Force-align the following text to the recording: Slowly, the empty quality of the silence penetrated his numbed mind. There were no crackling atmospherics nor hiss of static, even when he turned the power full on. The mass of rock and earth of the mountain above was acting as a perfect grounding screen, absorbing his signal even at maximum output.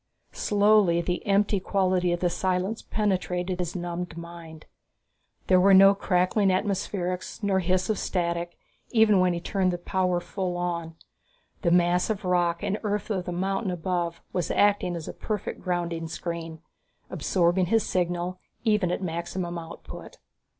Slowly, 0.33 0.99
the 1.01 1.23
empty 1.27 1.59
quality 1.59 2.11
of 2.11 2.21
the 2.21 2.29
silence 2.31 2.81
penetrated 2.81 3.59
his 3.59 3.75
numbed 3.75 4.17
mind. 4.17 4.65
There 5.45 5.59
were 5.59 5.75
no 5.75 5.93
crackling 5.93 6.47
atmospherics 6.49 7.43
nor 7.43 7.59
hiss 7.59 7.87
of 7.87 7.99
static, 7.99 8.57
even 8.89 9.19
when 9.19 9.33
he 9.33 9.39
turned 9.39 9.71
the 9.71 9.77
power 9.77 10.19
full 10.19 10.57
on. 10.57 10.95
The 11.61 11.69
mass 11.69 12.09
of 12.09 12.25
rock 12.25 12.63
and 12.63 12.79
earth 12.81 13.11
of 13.11 13.25
the 13.25 13.31
mountain 13.31 13.69
above 13.69 14.23
was 14.33 14.49
acting 14.49 14.95
as 14.95 15.07
a 15.07 15.13
perfect 15.13 15.61
grounding 15.61 16.07
screen, 16.07 16.63
absorbing 17.11 17.67
his 17.67 17.83
signal 17.85 18.39
even 18.63 18.89
at 18.91 19.03
maximum 19.03 19.59
output. 19.59 20.17